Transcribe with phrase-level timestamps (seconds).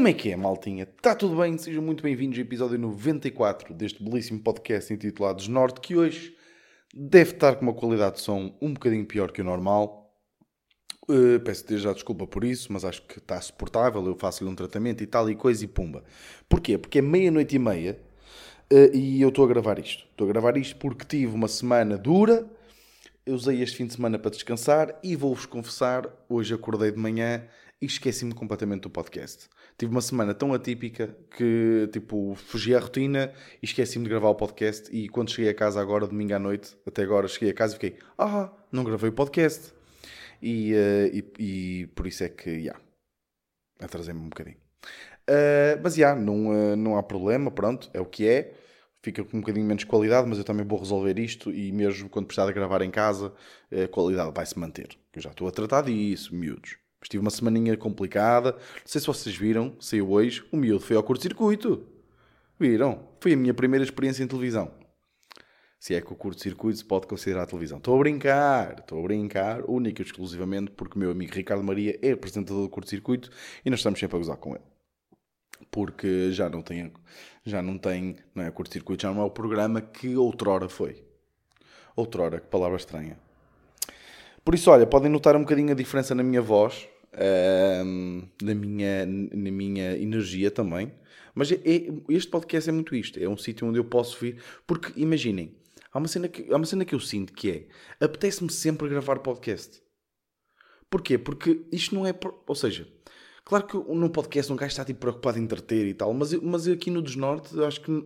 [0.00, 0.84] Como é que é, maltinha?
[0.84, 1.58] Está tudo bem?
[1.58, 6.34] Sejam muito bem-vindos ao episódio 94 deste belíssimo podcast intitulado Desnorte, que hoje
[6.94, 10.10] deve estar com uma qualidade de som um bocadinho pior que o normal.
[11.06, 14.02] Uh, peço desde já desculpa por isso, mas acho que está suportável.
[14.06, 16.02] Eu faço-lhe um tratamento e tal e coisa e pumba.
[16.48, 16.78] Porquê?
[16.78, 18.00] Porque é meia-noite e meia
[18.72, 20.06] uh, e eu estou a gravar isto.
[20.12, 22.50] Estou a gravar isto porque tive uma semana dura.
[23.26, 27.46] Eu usei este fim de semana para descansar e vou-vos confessar, hoje acordei de manhã
[27.80, 29.48] e esqueci-me completamente do podcast.
[29.78, 34.34] Tive uma semana tão atípica que, tipo, fugi à rotina e esqueci-me de gravar o
[34.34, 34.94] podcast.
[34.94, 37.78] E quando cheguei a casa agora, domingo à noite, até agora, cheguei a casa e
[37.78, 39.72] fiquei, ah, não gravei o podcast.
[40.42, 42.80] E, uh, e, e, por isso é que, já, yeah,
[43.80, 44.58] atrasei-me um bocadinho.
[45.28, 48.54] Uh, mas, já, yeah, não, uh, não há problema, pronto, é o que é.
[49.02, 52.26] Fica com um bocadinho menos qualidade, mas eu também vou resolver isto e mesmo quando
[52.26, 53.32] precisar de gravar em casa,
[53.72, 54.90] a qualidade vai se manter.
[55.14, 56.76] Eu já estou a tratar disso, miúdos.
[57.00, 58.52] Mas tive uma semaninha complicada.
[58.52, 61.86] Não sei se vocês viram, saiu hoje, o miúdo foi ao curto-circuito.
[62.58, 63.08] Viram?
[63.20, 64.70] Foi a minha primeira experiência em televisão.
[65.78, 67.78] Se é que o curto-circuito se pode considerar televisão.
[67.78, 71.98] Estou a brincar, estou a brincar, única e exclusivamente porque o meu amigo Ricardo Maria
[72.02, 73.30] é apresentador do curto-circuito
[73.64, 74.64] e nós estamos sempre a gozar com ele.
[75.70, 76.92] Porque já não tem,
[77.46, 81.02] já não tem, não é curto-circuito, já não é o programa que outrora foi.
[81.96, 83.18] Outrora, que palavra estranha.
[84.44, 89.06] Por isso, olha, podem notar um bocadinho a diferença na minha voz, uh, na, minha,
[89.06, 90.92] na minha energia também.
[91.34, 93.18] Mas é, é, este podcast é muito isto.
[93.18, 94.42] É um sítio onde eu posso vir.
[94.66, 95.56] Porque, imaginem,
[95.92, 98.04] há uma cena que, há uma cena que eu sinto que é...
[98.04, 99.82] Apetece-me sempre gravar podcast.
[100.88, 101.18] Porquê?
[101.18, 102.14] Porque isto não é...
[102.46, 102.86] Ou seja,
[103.44, 106.12] claro que no podcast um gajo está tipo, preocupado em entreter e tal.
[106.12, 108.04] Mas, mas aqui no Desnorte, acho que...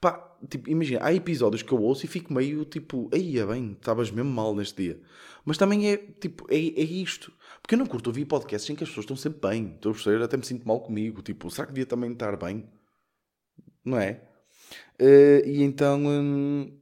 [0.00, 3.08] Pá, tipo, imagina, há episódios que eu ouço e fico meio tipo...
[3.12, 5.00] Aí, é bem, estavas mesmo mal neste dia.
[5.46, 7.32] Mas também é tipo, é, é isto.
[7.66, 9.72] Porque eu não curto ouvir podcasts em que as pessoas estão sempre bem.
[9.74, 10.22] Estou a perceber?
[10.22, 11.20] Até me sinto mal comigo.
[11.20, 12.64] Tipo, será que devia também estar bem?
[13.84, 14.22] Não é?
[15.02, 16.00] Uh, e então.
[16.06, 16.78] Hum,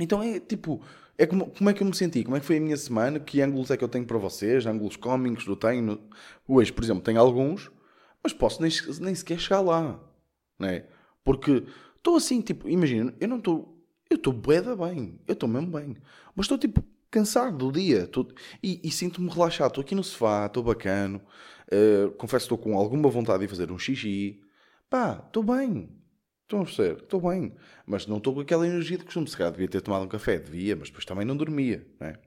[0.00, 0.82] então é tipo.
[1.16, 2.24] É como, como é que eu me senti?
[2.24, 3.20] Como é que foi a minha semana?
[3.20, 4.66] Que ângulos é que eu tenho para vocês?
[4.66, 6.00] Ângulos cómicos eu tenho?
[6.48, 7.70] Hoje, por exemplo, tenho alguns,
[8.20, 10.00] mas posso nem, nem sequer chegar lá.
[10.58, 10.88] Não é?
[11.22, 11.62] Porque
[11.96, 13.80] estou assim, tipo, imagina, eu não estou.
[14.10, 15.20] Eu estou boeda bem.
[15.28, 15.96] Eu estou mesmo bem.
[16.34, 18.26] Mas estou tipo cansado do dia tô,
[18.62, 19.68] e, e sinto-me relaxado.
[19.68, 21.20] Estou aqui no sofá, estou bacano.
[21.72, 24.40] Uh, confesso que estou com alguma vontade de fazer um xixi.
[24.88, 25.88] Pá, estou bem.
[26.42, 27.02] Estão a perceber?
[27.02, 27.54] Estou bem.
[27.86, 29.28] Mas não estou com aquela energia de costume.
[29.28, 31.86] Se calhar devia ter tomado um café, devia, mas depois também não dormia.
[32.00, 32.18] Não é?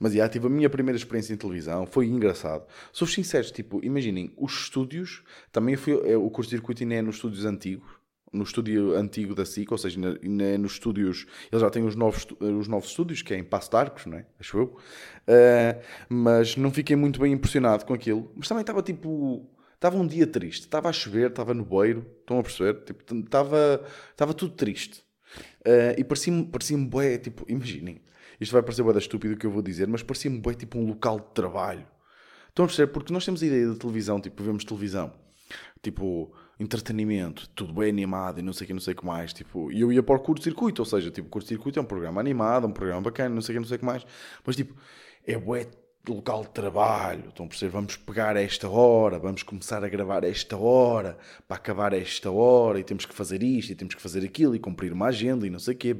[0.00, 2.66] Mas já tive a minha primeira experiência em televisão, foi engraçado.
[2.90, 7.44] Sou sincero, tipo, imaginem, os estúdios, também fui, é, o curso-circuito ainda é nos estúdios
[7.44, 7.86] antigos,
[8.32, 11.96] no estúdio antigo da SIC, ou seja, na, na, nos estúdios, eles já têm os
[11.96, 14.26] novos, os novos estúdios, que é em Passo de Arcos, não é?
[14.38, 14.64] Acho eu.
[14.64, 18.30] Uh, mas não fiquei muito bem impressionado com aquilo.
[18.36, 19.48] Mas também estava tipo.
[19.74, 20.62] Estava um dia triste.
[20.62, 22.06] Estava a chover, estava no beiro.
[22.20, 22.84] Estão a perceber?
[22.84, 25.02] Tipo, estava, estava tudo triste.
[25.66, 28.02] Uh, e parecia-me parecia bué, tipo, imaginem.
[28.40, 30.78] Isto vai parecer bué da estúpido o que eu vou dizer, mas parecia-me bué tipo
[30.78, 31.86] um local de trabalho.
[32.48, 32.92] Estão a perceber?
[32.92, 35.12] Porque nós temos a ideia de televisão, tipo, vemos televisão.
[35.82, 39.32] Tipo, entretenimento, tudo bem animado e não sei o que, não sei o que mais.
[39.32, 42.66] Tipo, e eu ia para o curto-circuito, ou seja, tipo, curto-circuito é um programa animado,
[42.66, 44.06] um programa bacana, não sei o que, não sei o que mais.
[44.44, 44.76] Mas, tipo,
[45.26, 45.66] é bué
[46.06, 47.28] local de trabalho.
[47.30, 47.72] Estão a perceber?
[47.72, 51.16] Vamos pegar esta hora, vamos começar a gravar esta hora,
[51.48, 54.58] para acabar esta hora, e temos que fazer isto, e temos que fazer aquilo, e
[54.58, 55.96] cumprir uma agenda, e não sei o quê.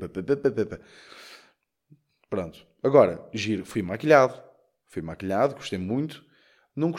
[2.29, 2.67] Pronto.
[2.83, 4.35] Agora, giro, fui maquilhado.
[4.87, 6.25] Fui maquilhado, gostei muito.
[6.81, 6.95] Não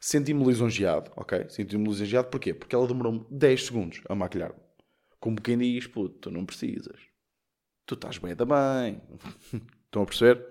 [0.00, 1.46] Senti-me lisonjeado, ok?
[1.50, 2.54] Senti-me lisonjeado porquê?
[2.54, 4.58] Porque ela demorou-me 10 segundos a maquilhar-me.
[5.20, 6.98] Como quem diz, puto, tu não precisas.
[7.84, 9.02] Tu estás bem da bem.
[9.84, 10.44] Estão a perceber?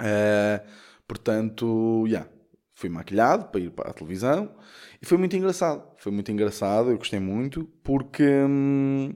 [0.00, 0.68] Uh,
[1.06, 2.18] portanto, já.
[2.18, 2.36] Yeah,
[2.74, 4.54] fui maquilhado para ir para a televisão
[5.00, 5.82] e foi muito engraçado.
[5.96, 8.22] Foi muito engraçado, eu gostei muito, porque.
[8.22, 9.14] Hum,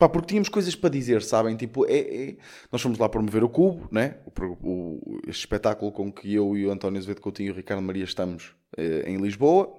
[0.00, 1.54] Pá, porque tínhamos coisas para dizer, sabem?
[1.54, 2.36] Tipo, é, é...
[2.72, 4.16] nós fomos lá promover o Cubo, né?
[4.24, 4.32] O,
[4.66, 8.04] o, este espetáculo com que eu e o António Azevedo Coutinho e o Ricardo Maria
[8.04, 9.70] estamos eh, em Lisboa,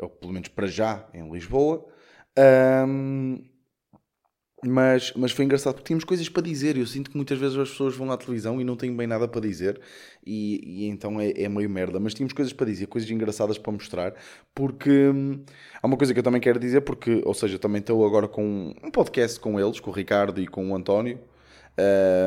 [0.00, 1.84] ou pelo menos para já em Lisboa.
[2.86, 3.42] Um,
[4.64, 6.76] mas, mas foi engraçado porque tínhamos coisas para dizer.
[6.76, 9.28] Eu sinto que muitas vezes as pessoas vão à televisão e não têm bem nada
[9.28, 9.80] para dizer,
[10.26, 12.00] e, e então é, é, meio merda.
[12.00, 14.14] Mas tínhamos coisas para dizer, coisas engraçadas para mostrar,
[14.54, 15.44] porque hum,
[15.80, 18.74] há uma coisa que eu também quero dizer, porque, ou seja, também estou agora com
[18.82, 21.20] um podcast com eles, com o Ricardo e com o António,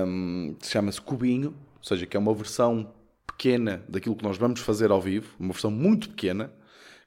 [0.07, 2.93] hum, chama-se Cubinho, ou seja, que é uma versão
[3.27, 6.51] pequena daquilo que nós vamos fazer ao vivo, uma versão muito pequena.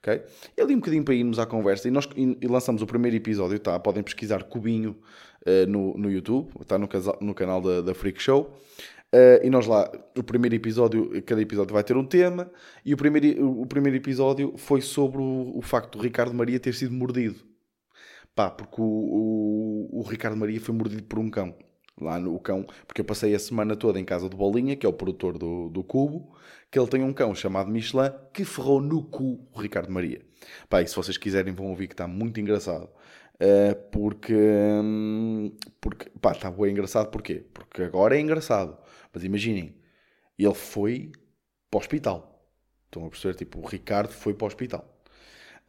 [0.04, 0.22] Okay?
[0.54, 3.58] E ali um bocadinho para irmos à conversa, e nós e lançamos o primeiro episódio,
[3.58, 3.80] tá?
[3.80, 4.98] podem pesquisar Cubinho
[5.46, 6.86] uh, no, no YouTube, está no,
[7.22, 8.54] no canal da, da Freak Show.
[9.14, 12.50] Uh, e nós lá, o primeiro episódio, cada episódio vai ter um tema,
[12.84, 16.74] e o primeiro, o primeiro episódio foi sobre o, o facto do Ricardo Maria ter
[16.74, 17.40] sido mordido.
[18.34, 21.56] Pá, porque o, o, o, Ricardo Maria foi mordido por um cão.
[22.00, 24.88] Lá no cão, porque eu passei a semana toda em casa do Bolinha, que é
[24.88, 26.35] o produtor do, do Cubo,
[26.70, 30.20] que ele tem um cão chamado Michelin que ferrou no cu o Ricardo Maria.
[30.69, 32.88] Pá, e se vocês quiserem vão ouvir que está muito engraçado.
[33.35, 37.44] Uh, porque, hum, porque, pá, está bem engraçado porquê?
[37.52, 38.76] Porque agora é engraçado
[39.14, 39.76] mas imaginem,
[40.37, 41.12] ele foi
[41.70, 42.49] para o hospital.
[42.87, 43.35] Estão a perceber?
[43.37, 44.94] Tipo, o Ricardo foi para o hospital.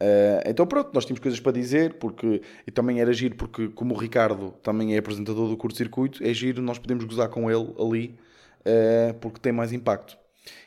[0.02, 3.94] Uh, então pronto, nós tínhamos coisas para dizer, porque e também era giro, porque como
[3.94, 8.20] o Ricardo também é apresentador do curto-circuito, é giro, nós podemos gozar com ele ali,
[8.62, 10.18] uh, porque tem mais impacto.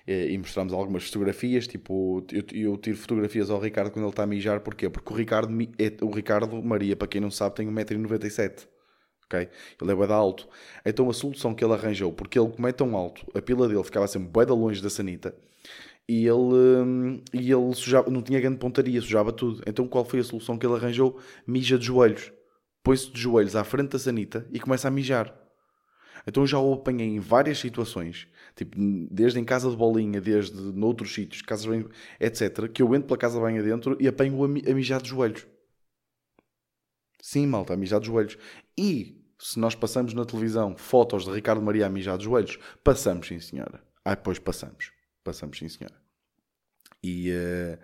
[0.09, 4.23] Uh, e mostramos algumas fotografias, tipo, eu, eu, tiro fotografias ao Ricardo quando ele está
[4.23, 4.89] a mijar, porquê?
[4.89, 8.67] Porque o Ricardo, é, o Ricardo Maria, para quem não sabe, tem 1,97m
[9.29, 9.49] ok?
[9.81, 10.49] Ele é bué alto.
[10.85, 13.85] Então a solução que ele arranjou, porque ele, como é tão alto, a pila dele
[13.85, 15.35] ficava sempre bué longe da sanita,
[16.09, 19.63] e ele, hum, e ele sujava, não tinha grande pontaria, sujava tudo.
[19.67, 21.21] Então qual foi a solução que ele arranjou?
[21.47, 22.33] Mija de joelhos.
[22.83, 25.37] Põe-se de joelhos à frente da sanita e começa a mijar.
[26.27, 28.27] Então já o apanhei em várias situações,
[28.57, 28.77] tipo,
[29.11, 31.87] desde em casa de bolinha, desde noutros sítios, casas bem,
[32.19, 35.47] etc., que eu entro pela casa banho adentro e apanho-o a mijar de joelhos.
[37.21, 38.39] Sim, malta, a mijar de joelhos.
[38.77, 43.27] E se nós passamos na televisão fotos de Ricardo Maria a mijar de joelhos, passamos,
[43.29, 43.83] sim senhora.
[44.05, 44.98] Ah, pois passamos.
[45.29, 45.95] Passamos, sim senhora.
[47.03, 47.79] E, uh,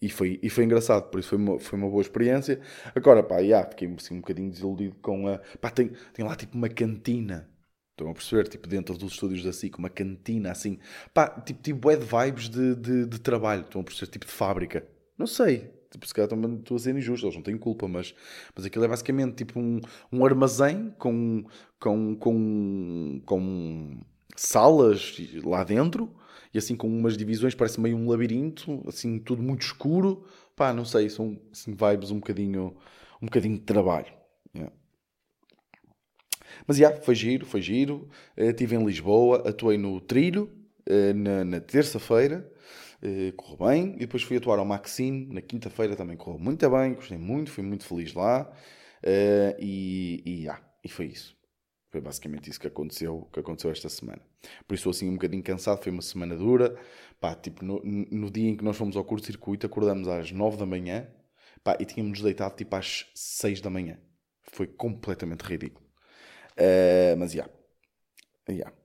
[0.00, 2.58] e, foi, e foi engraçado, por isso foi uma, foi uma boa experiência.
[2.94, 5.38] Agora, pá, yeah, fiquei assim, um bocadinho desiludido com a.
[5.60, 7.46] Pá, tem, tem lá tipo uma cantina.
[7.90, 8.48] Estão a perceber?
[8.48, 10.78] Tipo, dentro dos estúdios da SIC, uma cantina assim.
[11.12, 13.60] Pá, tipo, tipo, é de vibes de, de, de trabalho.
[13.60, 14.10] Estão a perceber?
[14.10, 14.86] Tipo de fábrica.
[15.18, 15.70] Não sei.
[15.90, 18.14] Tipo, se calhar estou a ser injusto, eles não têm culpa, mas,
[18.56, 19.80] mas aquilo é basicamente tipo um,
[20.10, 21.44] um armazém com,
[21.78, 24.00] com, com, com
[24.36, 26.10] salas lá dentro
[26.52, 30.24] e assim com umas divisões, parece meio um labirinto, assim tudo muito escuro.
[30.56, 32.76] Pá, não sei, são assim, vibes um bocadinho,
[33.20, 34.12] um bocadinho de trabalho.
[34.54, 34.72] Yeah.
[36.66, 38.08] Mas já, yeah, foi giro, foi giro.
[38.36, 40.50] Uh, estive em Lisboa, atuei no Trilho
[40.88, 42.50] uh, na, na terça-feira.
[43.02, 43.94] Uh, correu bem.
[43.96, 47.64] E depois fui atuar ao Maxine na quinta-feira, também correu muito bem, gostei muito, fui
[47.64, 48.50] muito feliz lá.
[49.02, 51.39] Uh, e, e, ah, e foi isso.
[51.90, 54.22] Foi basicamente isso que aconteceu, que aconteceu esta semana.
[54.66, 56.76] Por isso, assim, um bocadinho cansado, foi uma semana dura.
[57.20, 60.66] Pá, tipo, no, no dia em que nós fomos ao curto-circuito, acordamos às 9 da
[60.66, 61.08] manhã
[61.64, 63.98] pá, e tínhamos deitado tipo às 6 da manhã.
[64.52, 65.84] Foi completamente ridículo.
[66.52, 67.48] Uh, mas, já.
[68.48, 68.70] Yeah.
[68.70, 68.80] Yeah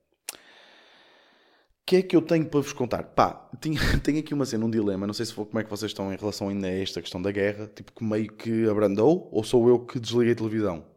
[1.86, 3.04] que é que eu tenho para vos contar?
[3.04, 5.06] Pá, tenho, tenho aqui uma cena, um dilema.
[5.06, 7.22] Não sei se for, como é que vocês estão em relação ainda a esta questão
[7.22, 7.70] da guerra.
[7.72, 10.95] Tipo, que meio que abrandou ou sou eu que desliguei a televisão?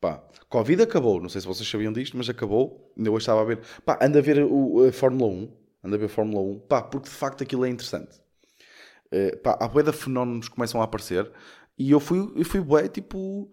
[0.00, 1.20] Pá, Covid acabou.
[1.20, 2.92] Não sei se vocês sabiam disto, mas acabou.
[2.96, 3.60] Ainda hoje estava a ver.
[3.84, 5.52] Pá, anda a ver o, a Fórmula 1.
[5.84, 6.58] Anda a ver a Fórmula 1.
[6.60, 8.20] Pá, porque de facto aquilo é interessante.
[9.12, 11.30] Uh, pá, há bué de fenómenos que começam a aparecer.
[11.78, 13.50] E eu fui, eu fui bué, tipo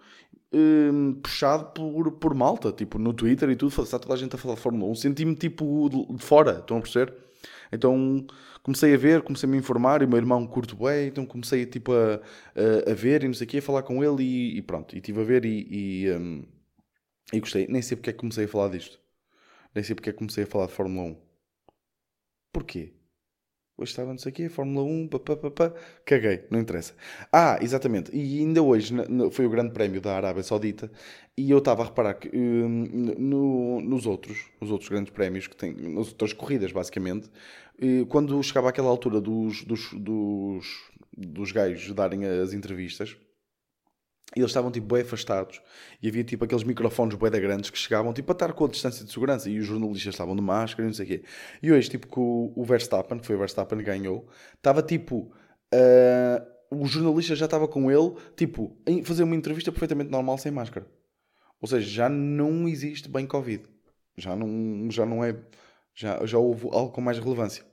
[0.55, 4.37] um, puxado por, por malta, tipo, no Twitter e tudo, está toda a gente a
[4.37, 4.95] falar de Fórmula 1.
[4.95, 7.13] Senti-me, tipo, de, de, fora, estão a perceber?
[7.71, 8.25] Então
[8.65, 11.67] comecei a ver, comecei a me informar, e o meu irmão curto bem, então comecei,
[11.67, 12.15] tipo, a,
[12.55, 14.95] a, a, ver e não sei o quê, a falar com ele e, e pronto,
[14.95, 15.67] e estive a ver e,
[16.05, 16.43] e, um,
[17.31, 17.67] e gostei.
[17.67, 18.99] Nem sei porque é que comecei a falar disto.
[19.75, 21.17] Nem sei porque é que comecei a falar de Fórmula 1.
[22.51, 22.94] Porquê?
[23.77, 25.73] Hoje estava não sei o quê, Fórmula 1, papapá,
[26.05, 26.93] caguei, não interessa.
[27.31, 28.93] Ah, exatamente, e ainda hoje
[29.31, 30.89] foi o grande prémio da Arábia Saudita
[31.37, 35.57] e eu estava a reparar que hum, no, nos outros, nos outros grandes prémios que
[35.57, 37.29] tem, nas outras corridas basicamente,
[38.07, 43.17] quando chegava àquela altura dos, dos, dos, dos gajos darem as entrevistas,
[44.35, 45.61] e eles estavam tipo bem afastados
[46.01, 49.05] e havia tipo aqueles microfones bem grandes que chegavam tipo a estar com a distância
[49.05, 51.23] de segurança e os jornalistas estavam de máscara e não sei o quê.
[51.61, 55.31] E hoje, tipo, que o, Verstappen, que foi o Verstappen que ganhou, estava tipo.
[55.73, 60.51] Uh, o jornalista já estava com ele, tipo, em fazer uma entrevista perfeitamente normal sem
[60.51, 60.87] máscara.
[61.61, 63.63] Ou seja, já não existe bem Covid.
[64.17, 65.35] Já não, já não é.
[65.93, 67.63] Já, já houve algo com mais relevância.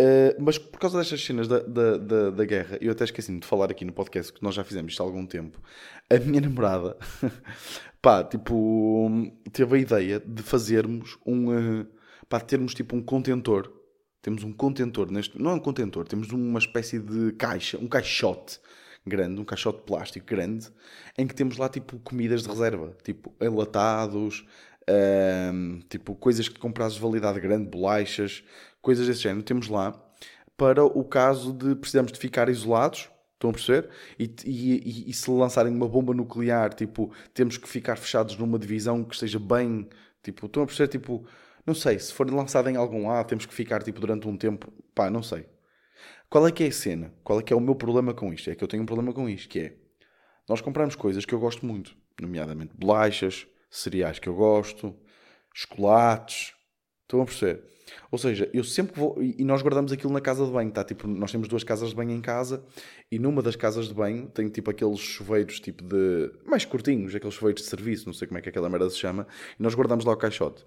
[0.00, 3.46] Uh, mas por causa destas cenas da, da, da, da guerra, eu até esqueci de
[3.46, 5.60] falar aqui no podcast que nós já fizemos isto há algum tempo.
[6.10, 6.96] A minha namorada,
[8.02, 9.08] pá, tipo,
[9.52, 11.86] teve a ideia de fazermos um, uh,
[12.28, 13.72] pá, termos tipo um contentor.
[14.20, 18.58] Temos um contentor neste, não é um contentor, temos uma espécie de caixa, um caixote
[19.06, 20.70] grande, um caixote de plástico grande,
[21.16, 24.44] em que temos lá tipo comidas de reserva, tipo enlatados,
[24.88, 28.42] uh, tipo coisas que compras de validade grande, bolachas,
[28.84, 30.00] coisas desse género, temos lá
[30.56, 33.90] para o caso de precisamos de ficar isolados, estão a perceber?
[34.18, 39.02] E, e, e, se lançarem uma bomba nuclear, tipo, temos que ficar fechados numa divisão
[39.02, 39.88] que esteja bem,
[40.22, 40.88] tipo, estão a perceber?
[40.88, 41.26] Tipo,
[41.66, 44.72] Não sei, se for lançado em algum lado, temos que ficar tipo durante um tempo.
[44.94, 45.46] Pá, não sei.
[46.30, 47.12] Qual é que é a cena?
[47.24, 48.50] Qual é que é o meu problema com isto?
[48.50, 49.76] É que eu tenho um problema com isto, que é
[50.48, 54.94] nós compramos coisas que eu gosto muito, nomeadamente bolachas, cereais que eu gosto,
[55.54, 56.54] chocolates.
[57.04, 57.62] Estão a perceber?
[58.10, 59.22] Ou seja, eu sempre vou.
[59.22, 60.82] E nós guardamos aquilo na casa de banho, tá?
[60.82, 62.64] Tipo, nós temos duas casas de banho em casa
[63.10, 66.30] e numa das casas de banho tem tipo aqueles chuveiros tipo de.
[66.46, 69.26] mais curtinhos, aqueles chuveiros de serviço, não sei como é que aquela merda se chama,
[69.58, 70.64] e nós guardamos lá o caixote.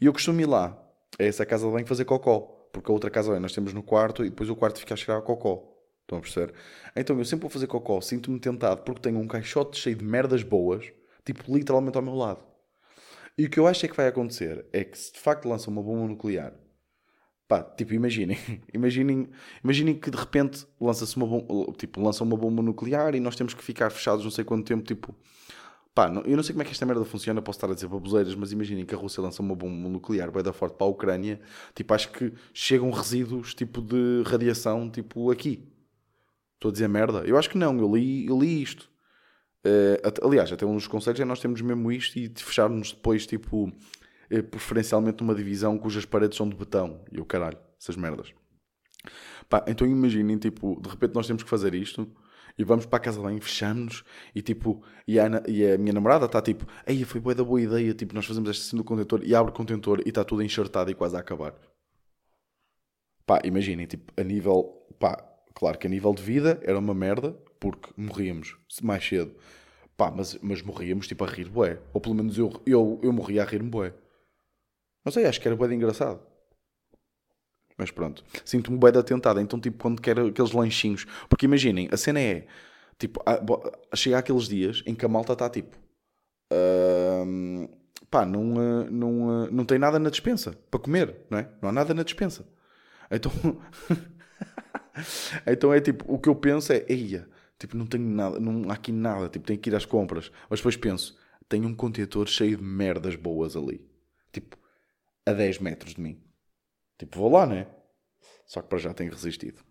[0.00, 0.78] E eu costumo ir lá,
[1.18, 2.40] a essa casa de banho, fazer cocó,
[2.72, 4.94] porque a outra casa de banho nós temos no quarto e depois o quarto fica
[4.94, 5.74] a chegar a cocó.
[6.02, 6.54] Estão a perceber?
[6.96, 10.42] Então eu sempre vou fazer cocó, sinto-me tentado porque tenho um caixote cheio de merdas
[10.42, 10.86] boas,
[11.24, 12.47] tipo literalmente ao meu lado.
[13.38, 15.70] E o que eu acho é que vai acontecer é que se de facto lança
[15.70, 16.52] uma bomba nuclear,
[17.46, 18.36] pá, tipo, imaginem,
[18.74, 19.28] imaginem,
[19.62, 23.54] imaginem que de repente lança-se uma bomba, tipo, lança uma bomba nuclear e nós temos
[23.54, 25.14] que ficar fechados não sei quanto tempo, tipo,
[25.94, 27.86] pá, não, eu não sei como é que esta merda funciona, posso estar a dizer
[27.86, 30.90] baboseiras, mas imaginem que a Rússia lança uma bomba nuclear bem da forte para a
[30.90, 31.40] Ucrânia,
[31.76, 35.72] tipo, acho que chegam resíduos, tipo, de radiação, tipo, aqui.
[36.54, 37.20] Estou a dizer merda?
[37.20, 38.90] Eu acho que não, eu li, eu li isto.
[39.64, 43.26] Uh, aliás, até um dos conselhos é nós temos mesmo isto e de fecharmos depois,
[43.26, 47.04] tipo, uh, preferencialmente numa divisão cujas paredes são de betão.
[47.10, 48.32] E o caralho, essas merdas.
[49.48, 52.10] Pá, então imaginem, tipo, de repente nós temos que fazer isto
[52.58, 55.92] e vamos para a casa de banho, fechamos e tipo, e a, e a minha
[55.92, 58.84] namorada está tipo, aí foi boa da boa ideia, tipo, nós fazemos esta cena do
[58.84, 61.54] contentor e abre o contentor e está tudo enxertado e quase a acabar.
[63.24, 65.27] Pá, imaginem, tipo, a nível, pá,
[65.58, 69.34] claro que a nível de vida era uma merda, porque morríamos mais cedo.
[69.96, 71.80] Pá, mas, mas morríamos tipo a rir bué.
[71.92, 73.92] Ou pelo menos eu, eu, eu morria a rir-me bué.
[75.04, 76.20] Não sei, acho que era bué de engraçado.
[77.76, 79.40] Mas pronto, sinto-me bué de atentado.
[79.40, 81.04] Então, tipo, quando quero aqueles lanchinhos...
[81.28, 82.46] Porque imaginem, a cena é...
[82.96, 85.76] Tipo, a, chega aqueles dias em que a malta está tipo...
[86.52, 87.68] Uh,
[88.08, 91.48] pá, não, uh, não, uh, não tem nada na dispensa para comer, não é?
[91.60, 92.46] Não há nada na dispensa.
[93.10, 93.32] Então...
[95.46, 96.84] então é tipo, o que eu penso é...
[96.88, 97.28] Eia,
[97.58, 100.30] Tipo, não tenho nada, não há aqui nada, tipo, tenho que ir às compras.
[100.48, 103.84] Mas depois penso, tenho um contentor cheio de merdas boas ali.
[104.32, 104.56] Tipo,
[105.26, 106.22] a 10 metros de mim.
[106.96, 107.66] Tipo, vou lá, né?
[108.46, 109.62] Só que para já tenho resistido.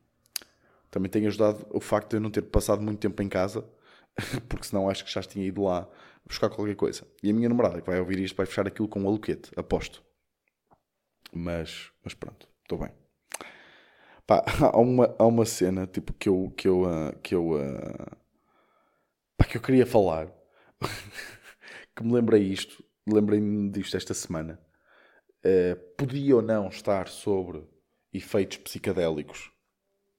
[0.91, 3.65] Também tem ajudado o facto de eu não ter passado muito tempo em casa,
[4.50, 5.89] porque senão acho que já tinha ido lá
[6.25, 7.07] buscar qualquer coisa.
[7.24, 10.03] E a minha namorada, que vai ouvir isto, vai fechar aquilo com um aluquete, aposto.
[11.34, 12.91] Mas, mas pronto, estou bem.
[14.27, 14.43] Pá,
[14.74, 18.17] há uma, há uma cena tipo, que eu, que eu, uh, que, eu, uh,
[19.38, 20.29] pá, que eu queria falar.
[21.96, 22.84] que me lembrei isto.
[23.07, 24.60] Lembrei-me disto esta semana.
[25.46, 27.63] Uh, podia ou não estar sobre
[28.13, 29.50] efeitos psicadélicos.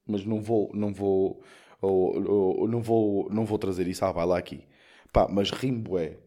[0.07, 1.45] Mas não vou, não vou,
[1.83, 4.05] ou, ou, não vou, não vou trazer isso.
[4.07, 4.67] Ah, vai lá aqui.
[5.13, 6.19] Pá, mas rimboé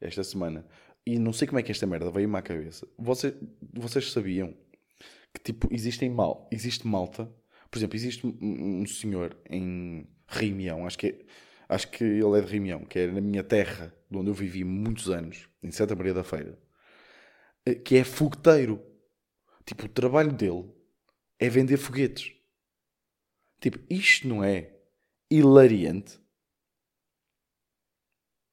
[0.00, 0.66] esta semana.
[1.06, 2.86] E não sei como é que esta merda veio-me à cabeça.
[2.98, 3.32] Vocês,
[3.72, 4.54] vocês sabiam
[5.38, 7.32] que tipo, existem mal, existe malta.
[7.70, 11.26] Por exemplo, existe um, senhor em Rimião, acho que, é,
[11.68, 14.64] acho que ele é de Rimião, que é na minha terra, de onde eu vivi
[14.64, 16.58] muitos anos, em Santa Maria da Feira,
[17.64, 18.82] eh, que é fogueteiro.
[19.64, 20.72] Tipo, o trabalho dele
[21.38, 22.32] é vender foguetes.
[23.60, 24.74] Tipo, isto não é
[25.30, 26.18] hilariante?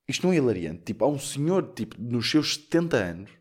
[0.08, 0.84] Isto não é hilariante.
[0.84, 3.32] Tipo, há um senhor, tipo, nos seus 70 anos,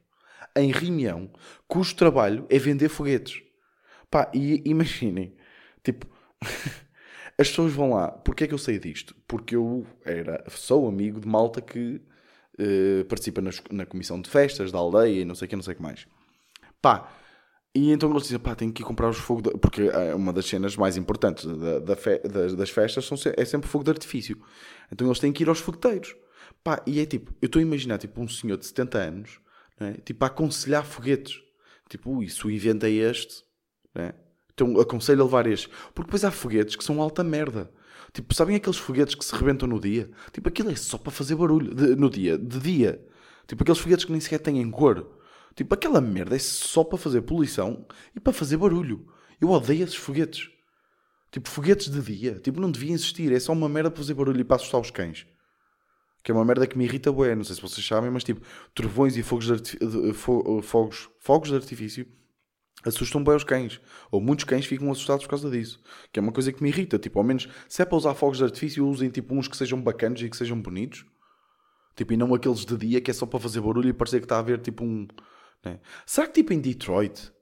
[0.57, 1.31] em Rimião,
[1.67, 3.43] cujo trabalho é vender foguetes.
[4.11, 5.35] Pá, e imaginem,
[5.83, 6.07] tipo,
[7.39, 8.09] as pessoas vão lá.
[8.09, 9.15] Porquê é que eu sei disto?
[9.27, 12.01] Porque eu era, sou amigo de malta que
[12.59, 15.63] uh, participa nas, na comissão de festas da aldeia e não sei o que, não
[15.63, 16.07] sei o que mais.
[16.81, 17.13] Pá,
[17.75, 19.59] e então eles dizem, pá, tenho que ir comprar os fogos, de...
[19.59, 22.21] porque é uma das cenas mais importantes da, da fe...
[22.21, 24.41] das, das, festas são, é sempre fogo de artifício.
[24.93, 26.15] Então eles têm que ir aos fogueteiros.
[26.63, 29.41] Pá, e é tipo, eu estou a imaginar, tipo, um senhor de 70 anos
[29.81, 29.93] é?
[30.05, 31.41] Tipo, a aconselhar foguetes.
[31.89, 33.45] Tipo, ui, se o evento é este,
[34.53, 35.69] então aconselho a levar este.
[35.95, 37.71] Porque depois há foguetes que são alta merda.
[38.13, 40.09] Tipo, sabem aqueles foguetes que se rebentam no dia?
[40.33, 41.75] Tipo, aquilo é só para fazer barulho.
[41.75, 43.05] De, no dia, de dia.
[43.47, 45.19] Tipo, aqueles foguetes que nem sequer têm cor.
[45.55, 49.07] Tipo, aquela merda é só para fazer poluição e para fazer barulho.
[49.41, 50.49] Eu odeio esses foguetes.
[51.31, 52.39] Tipo, foguetes de dia.
[52.39, 53.33] Tipo, não devia existir.
[53.33, 55.27] É só uma merda para fazer barulho e para assustar os cães.
[56.25, 58.41] Que é uma merda que me irrita bué, não sei se vocês sabem, mas tipo,
[58.75, 62.07] trovões e fogos de, de fogos, fogos de artifício
[62.83, 63.81] assustam bem os cães.
[64.11, 65.81] Ou muitos cães ficam assustados por causa disso.
[66.11, 66.99] Que é uma coisa que me irrita.
[66.99, 69.81] Tipo, ao menos, se é para usar fogos de artifício, usem tipo uns que sejam
[69.81, 71.05] bacanos e que sejam bonitos.
[71.95, 74.25] Tipo, e não aqueles de dia que é só para fazer barulho e parecer que
[74.25, 75.07] está a haver tipo um...
[75.65, 75.79] Né?
[76.05, 77.33] Será que tipo em Detroit,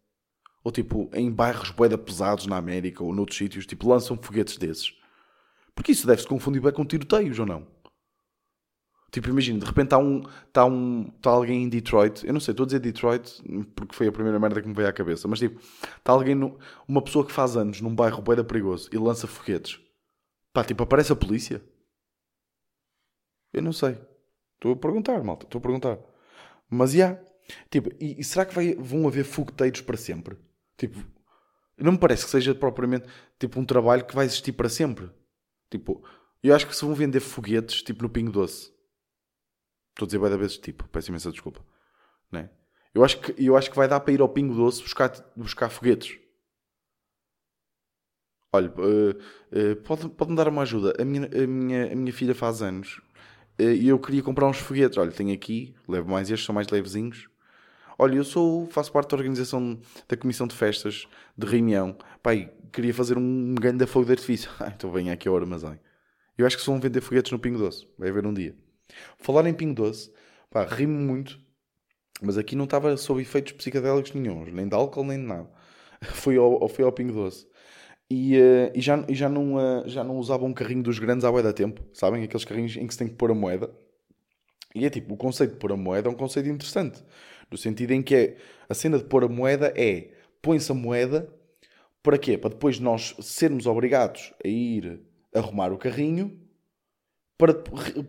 [0.62, 4.92] ou tipo em bairros boeda pesados na América ou noutros sítios, tipo lançam foguetes desses?
[5.74, 7.66] Porque isso deve-se confundir bem com tiroteios ou não?
[9.12, 12.52] Tipo, imagina, de repente está um, tá um, tá alguém em Detroit, eu não sei,
[12.52, 13.42] estou a dizer Detroit
[13.76, 15.60] porque foi a primeira merda que me veio à cabeça, mas tipo,
[15.98, 19.78] está alguém, no, uma pessoa que faz anos num bairro bem perigoso e lança foguetes.
[20.50, 21.62] Pá, tipo, aparece a polícia?
[23.52, 23.98] Eu não sei.
[24.54, 25.98] Estou a perguntar, malta, estou a perguntar.
[26.70, 27.08] Mas, já.
[27.08, 27.24] Yeah.
[27.70, 30.38] Tipo, e, e, será que vai, vão haver fogueteiros para sempre?
[30.78, 30.98] Tipo,
[31.76, 33.06] não me parece que seja propriamente,
[33.38, 35.10] tipo, um trabalho que vai existir para sempre.
[35.70, 36.02] Tipo,
[36.42, 38.71] eu acho que se vão vender foguetes, tipo, no Pingo Doce
[39.92, 41.64] Estou a dizer várias vezes tipo, peço imensa desculpa.
[42.30, 42.50] Né?
[42.94, 45.68] Eu, acho que, eu acho que vai dar para ir ao Pingo Doce buscar, buscar
[45.68, 46.18] foguetes.
[48.54, 50.94] Olha, uh, uh, pode, pode-me dar uma ajuda.
[51.00, 53.00] A minha, a minha, a minha filha faz anos
[53.58, 54.98] uh, e eu queria comprar uns foguetes.
[54.98, 57.28] Olha, tenho aqui, levo mais estes, são mais levezinhos.
[57.98, 61.06] Olha, eu sou, faço parte da organização da Comissão de Festas
[61.36, 61.96] de Reunião.
[62.22, 64.50] Pai, queria fazer um grande fogo de artifício.
[64.60, 65.78] Ah, então venha aqui ao armazém.
[66.36, 67.86] Eu acho que se vão vender foguetes no Pingo Doce.
[67.98, 68.54] Vai haver um dia.
[69.18, 70.12] Falar em Pingo Doce,
[70.50, 71.38] pá, rimo muito,
[72.20, 75.50] mas aqui não estava sob efeitos psicodélicos nenhums, nem de álcool, nem de nada.
[76.02, 77.46] Fui ao, fui ao Pingo Doce.
[78.10, 81.24] E, uh, e, já, e já, não, uh, já não usava um carrinho dos grandes
[81.24, 82.22] à bué da tempo, sabem?
[82.22, 83.70] Aqueles carrinhos em que se tem que pôr a moeda.
[84.74, 87.02] E é tipo, o conceito de pôr a moeda é um conceito interessante.
[87.50, 88.36] No sentido em que é,
[88.68, 90.10] a cena de pôr a moeda é,
[90.42, 91.32] põe-se a moeda,
[92.02, 92.36] para quê?
[92.36, 95.00] Para depois nós sermos obrigados a ir
[95.34, 96.38] arrumar o carrinho
[97.42, 97.54] para,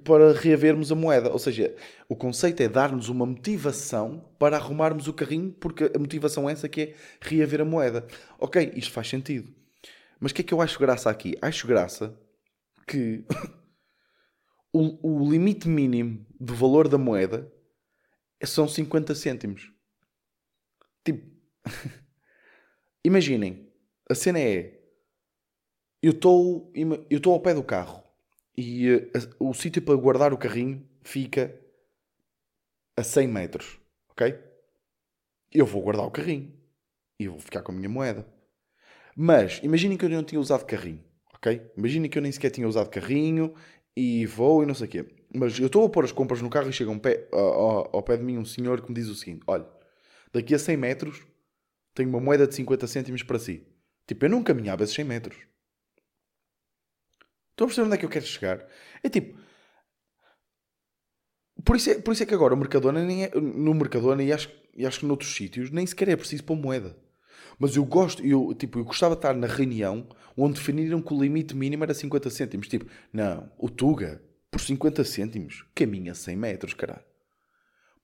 [0.03, 1.31] para reavermos a moeda.
[1.31, 1.75] Ou seja,
[2.07, 6.69] o conceito é dar-nos uma motivação para arrumarmos o carrinho, porque a motivação é essa
[6.69, 8.05] que é reaver a moeda.
[8.37, 9.51] Ok, isto faz sentido.
[10.19, 11.35] Mas o que é que eu acho graça aqui?
[11.41, 12.15] Acho graça
[12.87, 13.25] que
[14.71, 17.51] o, o limite mínimo do valor da moeda
[18.43, 19.71] são 50 cêntimos.
[21.03, 21.27] Tipo,
[23.03, 23.67] imaginem,
[24.07, 24.79] a cena é:
[26.03, 28.02] eu estou ao pé do carro
[28.55, 31.60] e uh, o sítio para guardar o carrinho fica
[32.95, 34.38] a 100 metros, ok?
[35.51, 36.54] Eu vou guardar o carrinho
[37.19, 38.27] e vou ficar com a minha moeda.
[39.15, 41.71] Mas imaginem que eu não tinha usado carrinho, ok?
[41.77, 43.54] Imaginem que eu nem sequer tinha usado carrinho
[43.95, 45.06] e vou e não sei o quê.
[45.34, 48.04] Mas eu estou a pôr as compras no carro e chega um pé, ao, ao
[48.04, 49.67] pé de mim um senhor que me diz o seguinte: olha,
[50.32, 51.25] daqui a 100 metros
[51.93, 53.67] tenho uma moeda de 50 cêntimos para si.
[54.08, 55.38] Tipo, eu não caminhava esses 100 metros.
[57.53, 58.65] Estão a perceber onde é que eu quero chegar?
[59.01, 59.39] É tipo.
[61.63, 64.33] Por isso é, por isso é que agora o Mercadona nem é, no Mercadona e
[64.33, 66.97] acho, e acho que noutros sítios nem sequer é preciso pôr moeda.
[67.59, 71.21] Mas eu gosto, eu, tipo, eu gostava de estar na reunião onde definiram que o
[71.21, 72.67] limite mínimo era 50 cêntimos.
[72.67, 77.05] Tipo, não, o Tuga, por 50 cêntimos, caminha 100 metros, caralho.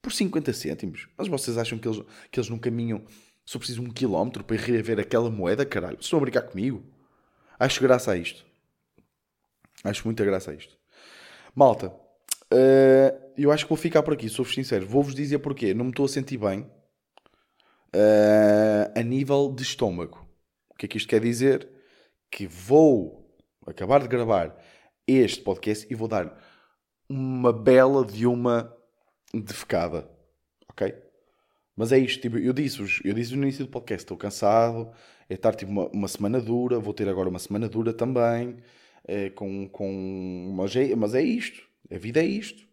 [0.01, 1.09] Por 50 cêntimos.
[1.17, 3.03] Mas vocês acham que eles, que eles não caminham
[3.49, 5.97] só precisam um quilómetro para ir reaver aquela moeda, caralho?
[5.99, 6.83] Estão a brincar comigo?
[7.57, 8.45] Acho graça a isto.
[9.83, 10.77] Acho muita graça a isto.
[11.55, 14.85] Malta, uh, eu acho que vou ficar por aqui, sou-vos sincero.
[14.85, 15.73] Vou-vos dizer porquê.
[15.73, 16.61] Não me estou a sentir bem
[17.95, 20.27] uh, a nível de estômago.
[20.69, 21.67] O que é que isto quer dizer?
[22.31, 24.55] Que vou acabar de gravar
[25.07, 26.37] este podcast e vou dar
[27.09, 28.73] uma bela de uma
[29.33, 30.09] defecada.
[30.69, 30.95] Ok?
[31.75, 34.91] Mas é isto, tipo, eu disse-vos, eu disse no início do podcast, estou cansado,
[35.29, 38.57] é estar tipo uma, uma semana dura, vou ter agora uma semana dura também
[39.09, 42.69] é, com, com mas, é, mas é isto, a vida é isto.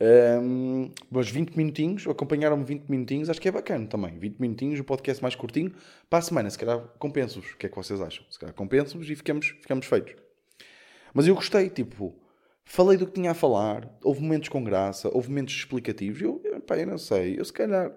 [0.00, 4.18] Um, mas 20 minutinhos, acompanharam-me 20 minutinhos, acho que é bacana também.
[4.18, 5.72] 20 minutinhos, o podcast mais curtinho,
[6.08, 7.52] para a semana, se calhar compenso-vos.
[7.52, 8.24] O que é que vocês acham?
[8.30, 10.16] Se calhar compenso-vos e ficamos, ficamos feitos.
[11.12, 12.18] Mas eu gostei, tipo,
[12.64, 16.20] falei do que tinha a falar, houve momentos com graça, houve momentos explicativos.
[16.20, 17.92] Eu, pá, eu não sei, eu se calhar.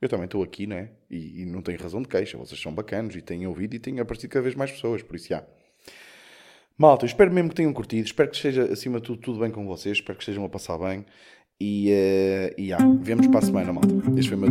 [0.00, 0.90] Eu também estou aqui, né?
[1.10, 3.98] E, e não tenho razão de queixa, vocês são bacanos e têm ouvido e têm
[3.98, 5.44] aparecido cada vez mais pessoas, por isso já.
[6.78, 8.06] Malta, espero mesmo que tenham curtido.
[8.06, 9.98] Espero que esteja, acima de tudo, tudo bem com vocês.
[9.98, 11.04] Espero que estejam a passar bem.
[11.60, 13.92] E, uh, e yeah, vemos para a semana, malta.
[14.16, 14.48] Este foi o meu.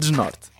[0.00, 0.51] Desnorte.